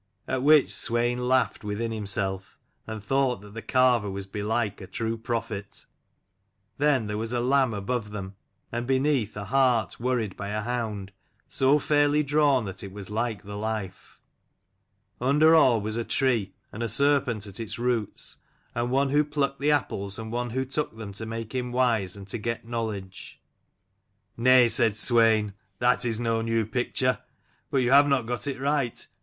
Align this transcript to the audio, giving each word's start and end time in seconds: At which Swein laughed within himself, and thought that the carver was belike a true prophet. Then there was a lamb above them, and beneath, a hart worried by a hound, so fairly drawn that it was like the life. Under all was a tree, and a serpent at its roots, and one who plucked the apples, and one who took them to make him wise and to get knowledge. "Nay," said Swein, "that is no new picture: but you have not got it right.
At 0.27 0.41
which 0.41 0.69
Swein 0.69 1.27
laughed 1.29 1.63
within 1.63 1.91
himself, 1.91 2.57
and 2.87 3.03
thought 3.03 3.41
that 3.41 3.53
the 3.53 3.61
carver 3.61 4.09
was 4.09 4.25
belike 4.25 4.81
a 4.81 4.87
true 4.87 5.15
prophet. 5.15 5.85
Then 6.79 7.05
there 7.05 7.19
was 7.19 7.31
a 7.31 7.39
lamb 7.39 7.71
above 7.71 8.09
them, 8.09 8.35
and 8.71 8.87
beneath, 8.87 9.37
a 9.37 9.43
hart 9.45 9.99
worried 9.99 10.35
by 10.35 10.47
a 10.49 10.61
hound, 10.61 11.11
so 11.47 11.77
fairly 11.77 12.23
drawn 12.23 12.65
that 12.65 12.81
it 12.83 12.91
was 12.91 13.11
like 13.11 13.43
the 13.43 13.55
life. 13.55 14.19
Under 15.19 15.53
all 15.53 15.79
was 15.79 15.97
a 15.97 16.03
tree, 16.03 16.55
and 16.71 16.81
a 16.81 16.89
serpent 16.89 17.45
at 17.45 17.59
its 17.59 17.77
roots, 17.77 18.37
and 18.73 18.89
one 18.89 19.11
who 19.11 19.23
plucked 19.23 19.59
the 19.59 19.69
apples, 19.69 20.17
and 20.17 20.31
one 20.31 20.49
who 20.49 20.65
took 20.65 20.97
them 20.97 21.13
to 21.13 21.27
make 21.27 21.53
him 21.53 21.71
wise 21.71 22.17
and 22.17 22.27
to 22.29 22.39
get 22.39 22.65
knowledge. 22.67 23.39
"Nay," 24.35 24.67
said 24.67 24.93
Swein, 24.95 25.53
"that 25.77 26.05
is 26.05 26.19
no 26.19 26.41
new 26.41 26.65
picture: 26.65 27.19
but 27.69 27.83
you 27.83 27.91
have 27.91 28.07
not 28.07 28.25
got 28.25 28.47
it 28.47 28.59
right. 28.59 29.05